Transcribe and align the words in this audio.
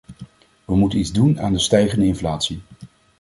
We 0.65 0.75
moeten 0.75 0.99
iets 0.99 1.11
doen 1.11 1.39
aan 1.41 1.53
de 1.53 1.59
stijgende 1.59 2.05
inflatie. 2.05 2.61